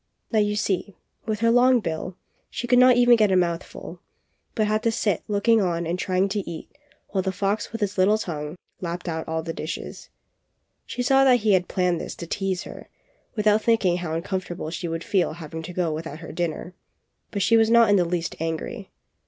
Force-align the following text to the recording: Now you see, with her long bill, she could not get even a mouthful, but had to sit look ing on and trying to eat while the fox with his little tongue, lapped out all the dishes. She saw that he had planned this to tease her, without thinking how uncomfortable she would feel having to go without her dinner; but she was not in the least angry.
Now 0.31 0.39
you 0.39 0.55
see, 0.55 0.95
with 1.27 1.41
her 1.41 1.51
long 1.51 1.79
bill, 1.79 2.17
she 2.49 2.65
could 2.65 2.79
not 2.79 2.95
get 2.95 2.97
even 3.01 3.31
a 3.31 3.35
mouthful, 3.37 3.99
but 4.55 4.65
had 4.65 4.81
to 4.81 4.91
sit 4.91 5.21
look 5.27 5.47
ing 5.47 5.61
on 5.61 5.85
and 5.85 5.99
trying 5.99 6.27
to 6.29 6.39
eat 6.49 6.75
while 7.09 7.21
the 7.21 7.31
fox 7.31 7.71
with 7.71 7.81
his 7.81 7.99
little 7.99 8.17
tongue, 8.17 8.55
lapped 8.79 9.07
out 9.07 9.27
all 9.27 9.43
the 9.43 9.53
dishes. 9.53 10.09
She 10.87 11.03
saw 11.03 11.23
that 11.25 11.41
he 11.41 11.53
had 11.53 11.67
planned 11.67 12.01
this 12.01 12.15
to 12.15 12.25
tease 12.25 12.63
her, 12.63 12.89
without 13.35 13.61
thinking 13.61 13.97
how 13.97 14.15
uncomfortable 14.15 14.71
she 14.71 14.87
would 14.87 15.03
feel 15.03 15.33
having 15.33 15.61
to 15.61 15.71
go 15.71 15.93
without 15.93 16.17
her 16.17 16.31
dinner; 16.31 16.73
but 17.29 17.43
she 17.43 17.55
was 17.55 17.69
not 17.69 17.87
in 17.91 17.95
the 17.95 18.03
least 18.03 18.35
angry. 18.39 18.89